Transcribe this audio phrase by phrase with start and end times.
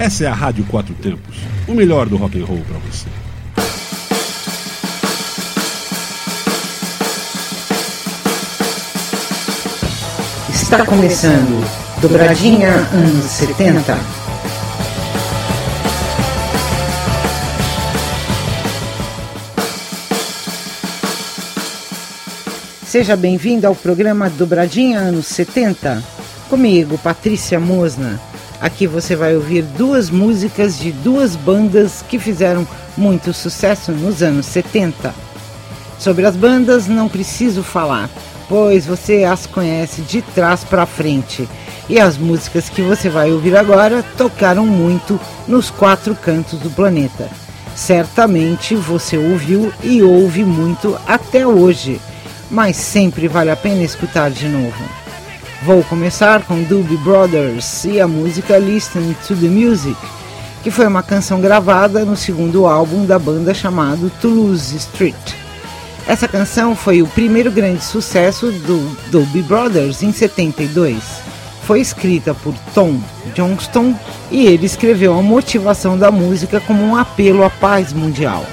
[0.00, 1.36] Essa é a Rádio Quatro Tempos,
[1.68, 3.06] o melhor do rock and roll para você.
[10.48, 11.62] Está começando
[12.00, 13.98] Dobradinha anos 70.
[22.86, 26.02] Seja bem-vindo ao programa Dobradinha anos 70.
[26.48, 28.29] Comigo, Patrícia Mosna.
[28.60, 34.46] Aqui você vai ouvir duas músicas de duas bandas que fizeram muito sucesso nos anos
[34.46, 35.14] 70.
[35.98, 38.10] Sobre as bandas não preciso falar
[38.50, 41.48] pois você as conhece de trás para frente.
[41.88, 47.28] E as músicas que você vai ouvir agora tocaram muito nos quatro cantos do planeta.
[47.76, 52.00] Certamente você ouviu e ouve muito até hoje,
[52.50, 54.84] mas sempre vale a pena escutar de novo.
[55.62, 59.96] Vou começar com Doobie Brothers e a música Listen to the Music,
[60.62, 65.34] que foi uma canção gravada no segundo álbum da banda chamado Toulouse Street.
[66.06, 68.78] Essa canção foi o primeiro grande sucesso do
[69.10, 70.96] Doobie Brothers em 72.
[71.64, 72.98] Foi escrita por Tom
[73.34, 73.94] Johnston
[74.30, 78.46] e ele escreveu a motivação da música como um apelo à paz mundial.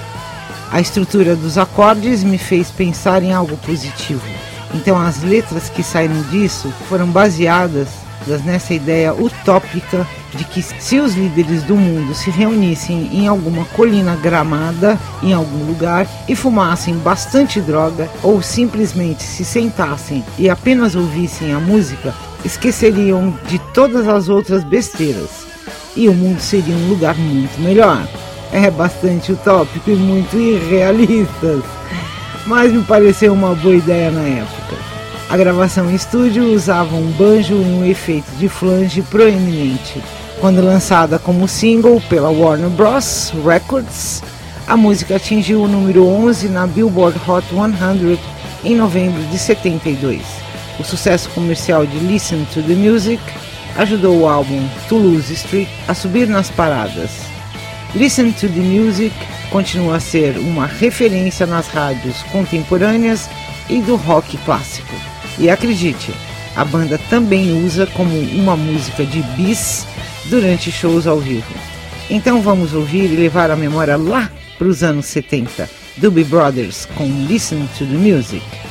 [0.69, 4.36] A estrutura dos acordes me fez pensar em algo positivo.
[4.73, 7.87] Então as letras que saíram disso foram baseadas
[8.43, 14.15] nessa ideia utópica de que se os líderes do mundo se reunissem em alguma colina
[14.15, 21.53] gramada, em algum lugar, e fumassem bastante droga, ou simplesmente se sentassem e apenas ouvissem
[21.53, 25.47] a música, esqueceriam de todas as outras besteiras.
[25.95, 28.05] E o mundo seria um lugar muito melhor.
[28.51, 31.61] É bastante utópico e muito irrealista,
[32.47, 34.75] mas me pareceu uma boa ideia na época.
[35.29, 40.01] A gravação em estúdio usava um banjo e um efeito de flange proeminente.
[40.39, 43.33] Quando lançada como single pela Warner Bros.
[43.45, 44.23] Records,
[44.65, 48.19] a música atingiu o número 11 na Billboard Hot 100
[48.63, 50.21] em novembro de 72.
[50.79, 53.21] O sucesso comercial de Listen to the Music
[53.75, 57.11] ajudou o álbum Toulouse Street a subir nas paradas.
[57.93, 59.13] Listen to the Music
[59.49, 63.29] continua a ser uma referência nas rádios contemporâneas
[63.69, 64.93] e do rock clássico.
[65.37, 66.11] E acredite,
[66.55, 69.85] a banda também usa como uma música de bis
[70.25, 71.53] durante shows ao vivo.
[72.09, 75.69] Então vamos ouvir e levar a memória lá para os anos 70.
[75.97, 78.66] Doobie Brothers com Listen to the Music.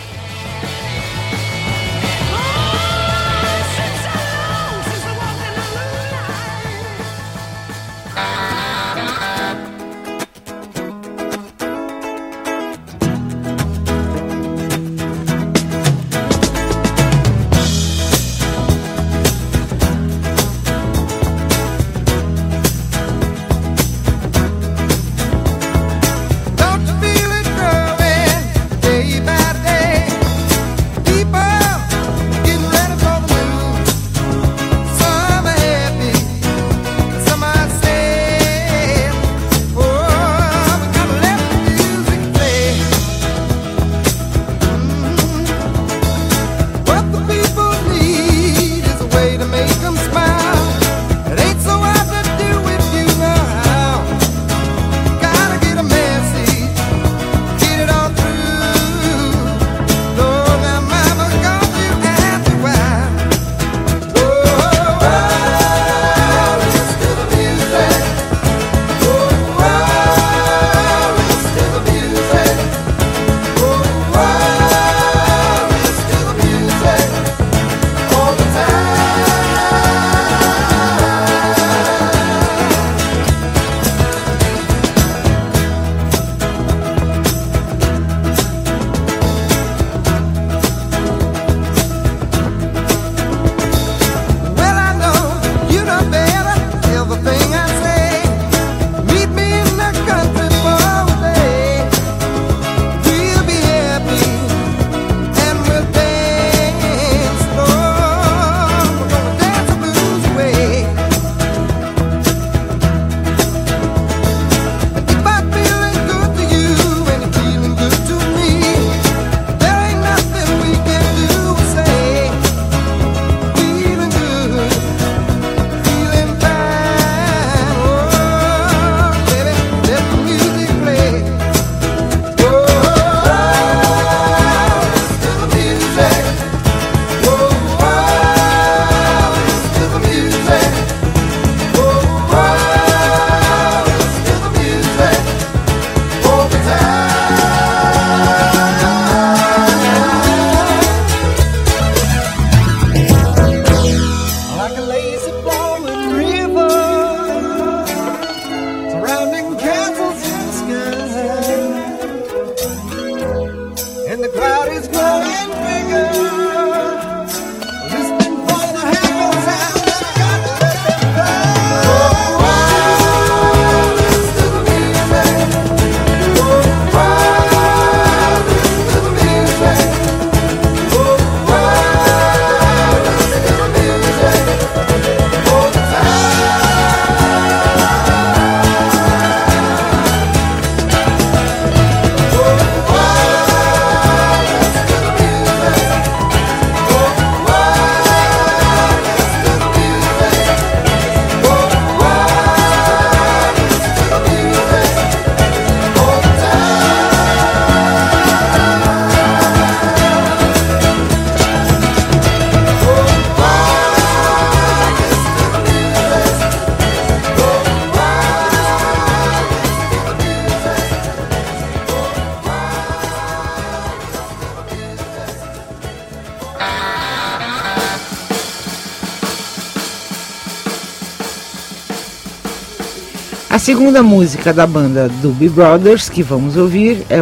[233.66, 237.18] Segunda música da banda Doobie Brothers que vamos ouvir é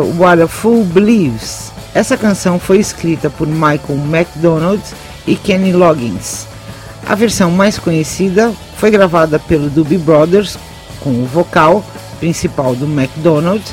[0.47, 1.73] Fool Believes.
[1.95, 4.83] Essa canção foi escrita por Michael McDonald
[5.27, 6.47] e Kenny Loggins.
[7.07, 10.59] A versão mais conhecida foi gravada pelo Doobie Brothers
[11.01, 11.83] com o vocal
[12.21, 13.65] principal do McDonald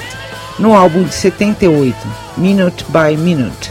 [0.57, 1.93] no álbum de 78,
[2.37, 3.69] Minute by Minute.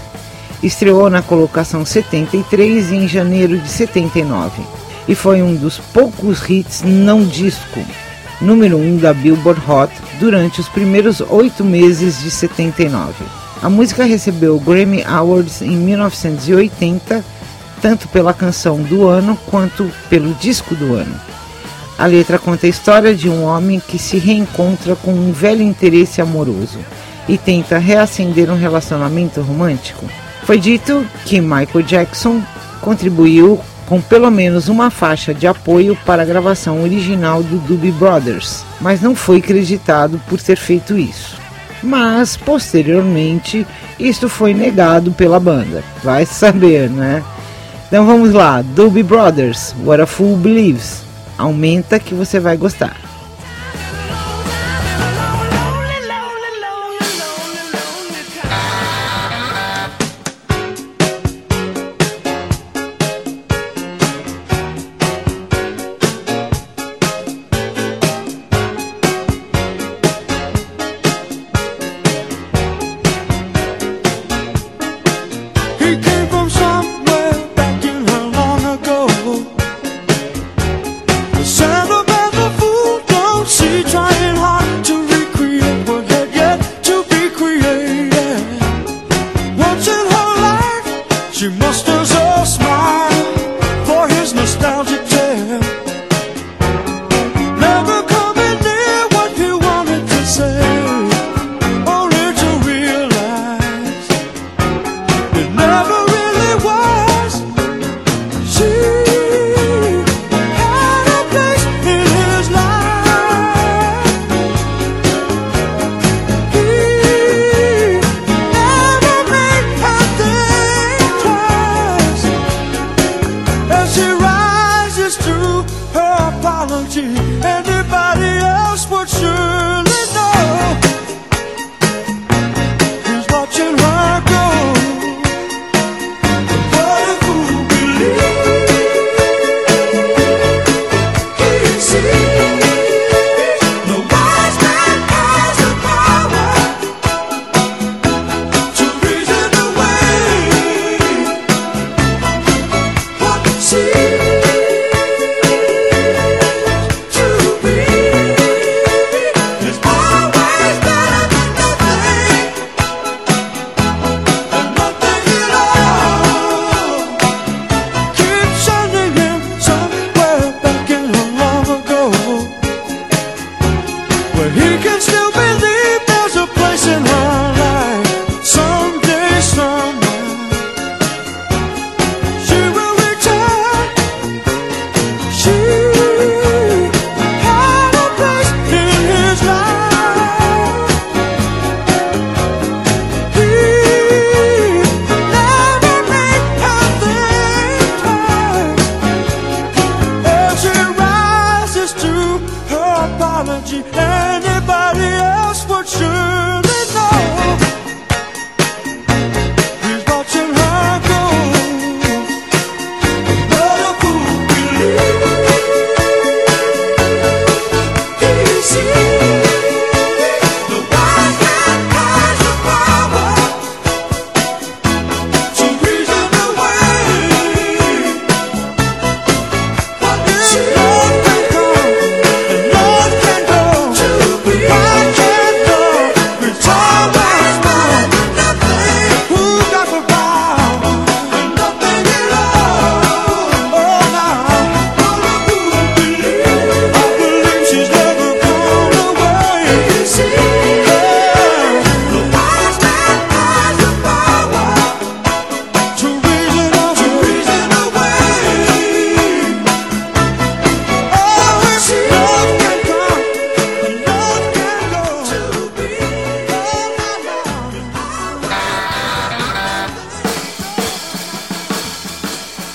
[0.62, 4.60] Estreou na colocação 73 em janeiro de 79
[5.08, 7.80] e foi um dos poucos hits não disco
[8.40, 13.12] número 1 da Billboard Hot durante os primeiros oito meses de 79.
[13.62, 17.22] A música recebeu o Grammy Awards em 1980,
[17.82, 21.14] tanto pela canção do ano quanto pelo disco do ano.
[21.98, 26.22] A letra conta a história de um homem que se reencontra com um velho interesse
[26.22, 26.78] amoroso
[27.28, 30.06] e tenta reacender um relacionamento romântico.
[30.44, 32.42] Foi dito que Michael Jackson
[32.80, 33.60] contribuiu
[33.90, 39.00] com pelo menos uma faixa de apoio para a gravação original do Doobie Brothers, mas
[39.00, 41.36] não foi creditado por ter feito isso.
[41.82, 43.66] Mas posteriormente
[43.98, 45.82] isso foi negado pela banda.
[46.04, 47.20] Vai saber, né?
[47.88, 51.02] Então vamos lá, Doobie Brothers, What a Fool Believes.
[51.36, 53.09] Aumenta que você vai gostar.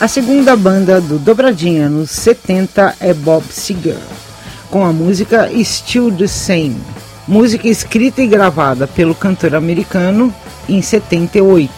[0.06, 3.98] A segunda banda do Dobradinha nos 70 é Bob Seger,
[4.70, 6.78] com a música Still the Same,
[7.28, 10.32] música escrita e gravada pelo cantor americano
[10.70, 11.72] em 78.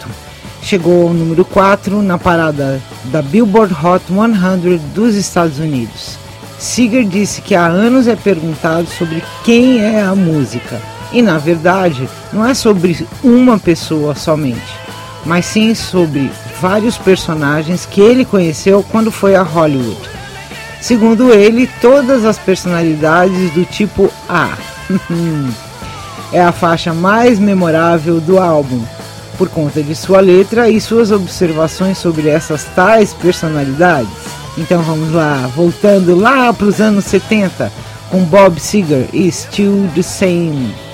[0.60, 6.18] Chegou ao número 4 na parada da Billboard Hot 100 dos Estados Unidos.
[6.58, 10.78] Seeger disse que há anos é perguntado sobre quem é a música,
[11.14, 14.76] e na verdade não é sobre uma pessoa somente,
[15.24, 16.30] mas sim sobre
[16.60, 19.98] vários personagens que ele conheceu quando foi a Hollywood.
[20.80, 24.56] Segundo ele, todas as personalidades do tipo A.
[26.32, 28.82] é a faixa mais memorável do álbum,
[29.36, 34.08] por conta de sua letra e suas observações sobre essas tais personalidades.
[34.56, 37.72] Então vamos lá, voltando lá para os anos 70,
[38.10, 40.87] com Bob Seger e Still the Same.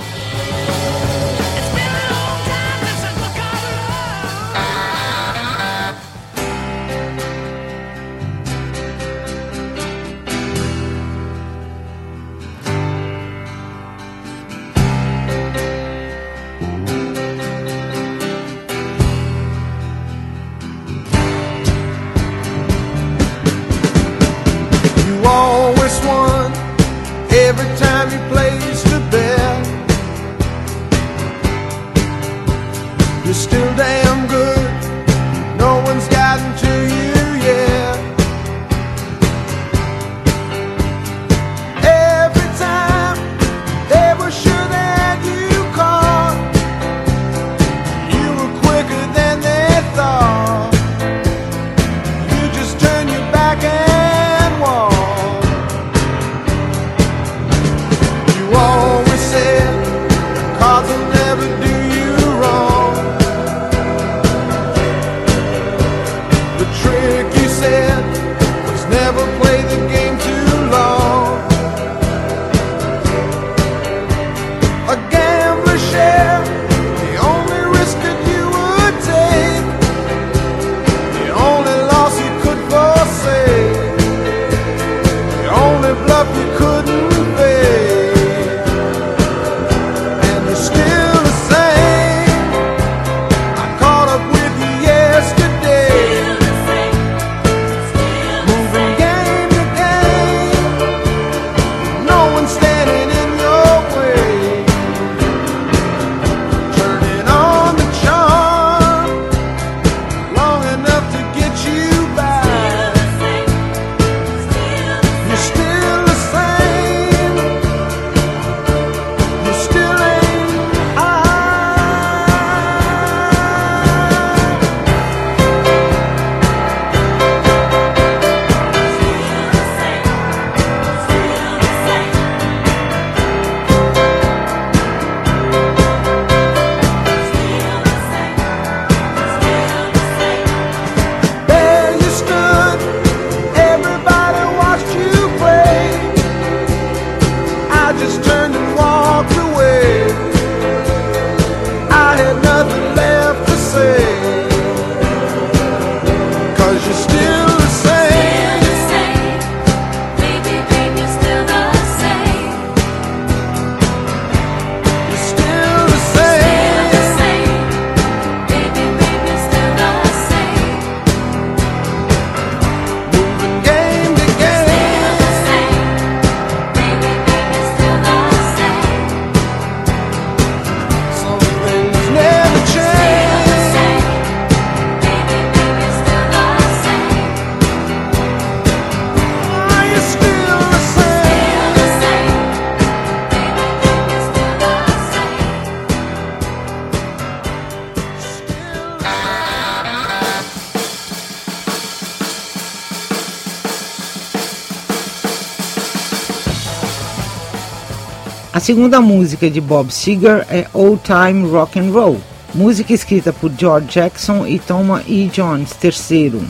[208.64, 212.16] Segunda música de Bob Seger é Old Time Rock and Roll,
[212.54, 215.30] música escrita por George Jackson e Thomas E.
[215.30, 216.40] Jones III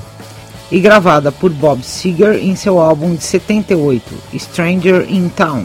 [0.70, 5.64] e gravada por Bob Seger em seu álbum de 78, Stranger in Town.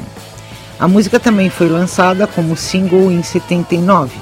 [0.80, 4.18] A música também foi lançada como single em 79,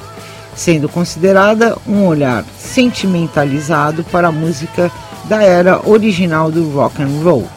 [0.54, 4.92] sendo considerada um olhar sentimentalizado para a música
[5.30, 7.48] da era original do rock and roll.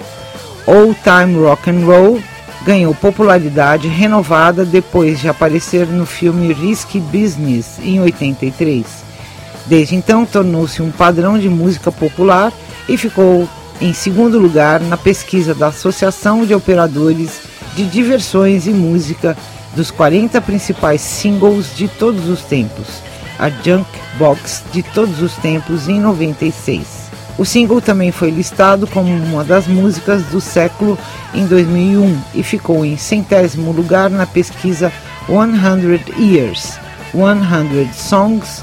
[0.64, 2.20] Old Time Rock and Roll
[2.64, 8.86] ganhou popularidade renovada depois de aparecer no filme Risky Business em 83.
[9.66, 12.52] Desde então tornou-se um padrão de música popular
[12.88, 13.48] e ficou
[13.80, 17.40] em segundo lugar na pesquisa da Associação de Operadores
[17.74, 19.36] de Diversões e Música
[19.74, 22.86] dos 40 principais singles de todos os tempos,
[23.38, 23.88] a Junk
[24.18, 27.09] Box de todos os tempos em 96.
[27.38, 30.98] O single também foi listado como uma das músicas do século
[31.32, 34.92] em 2001 e ficou em centésimo lugar na pesquisa
[35.26, 36.78] 100 Years,
[37.12, 38.62] 100 Songs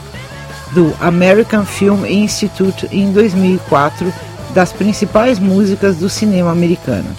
[0.71, 4.13] do American Film Institute em 2004
[4.53, 7.09] das principais músicas do cinema americano.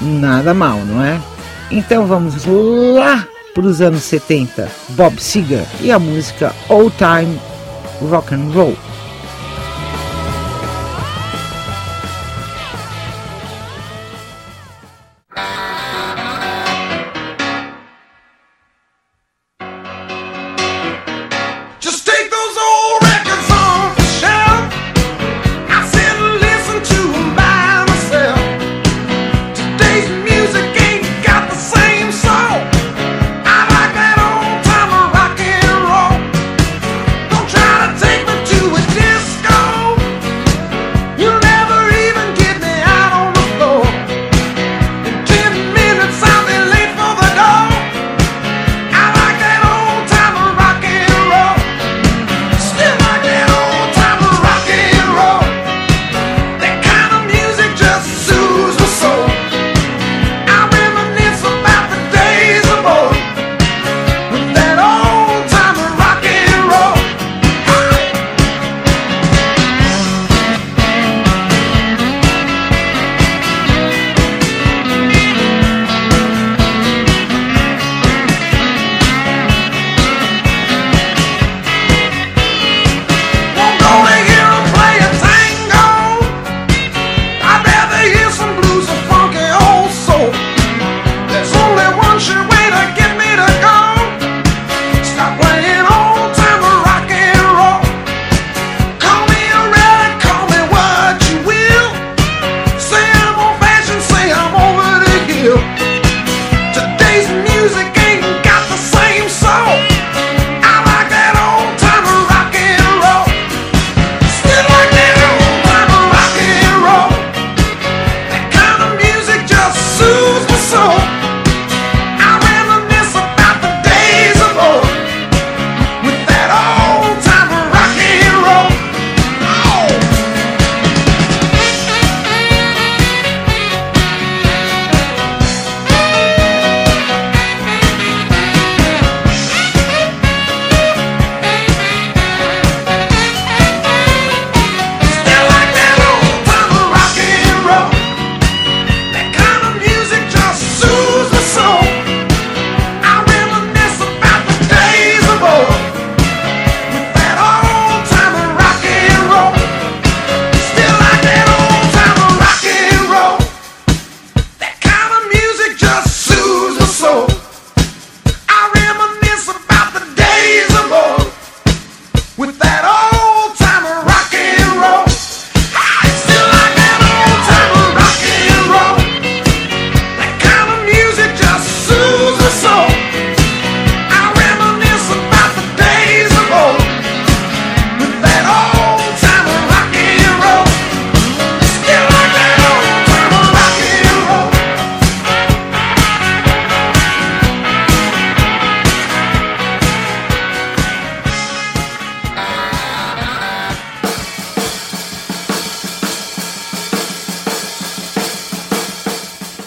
[0.00, 1.20] Nada mal, não é?
[1.70, 7.38] Então vamos lá para os anos 70, Bob Seger e a música Old Time
[8.10, 8.76] Rock and Roll.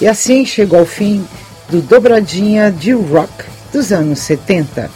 [0.09, 1.25] Assim chegou ao fim
[1.69, 4.89] do Dobradinha de Rock dos anos 70.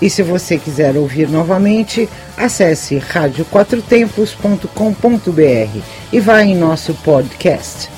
[0.00, 5.80] E se você quiser ouvir novamente, acesse radioquatrotempos.com.br
[6.12, 7.90] e vá em nosso podcast.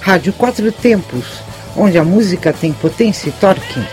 [0.00, 1.42] Rádio Quatro Tempos,
[1.76, 3.84] onde a música tem potência e torque.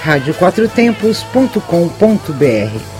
[0.00, 2.99] radioquatrotempos.com.br.